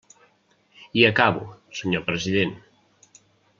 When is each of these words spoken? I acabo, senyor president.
I 1.01 1.05
acabo, 1.09 1.43
senyor 1.81 2.03
president. 2.09 2.53